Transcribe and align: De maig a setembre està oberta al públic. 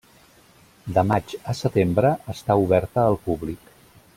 De 0.95 1.03
maig 1.09 1.35
a 1.53 1.55
setembre 1.59 2.13
està 2.35 2.59
oberta 2.65 3.05
al 3.11 3.19
públic. 3.29 3.71